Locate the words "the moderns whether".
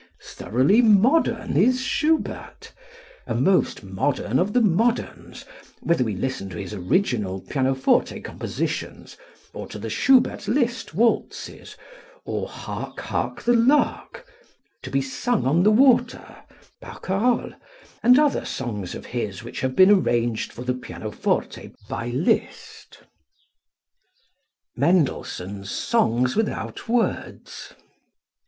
4.53-6.03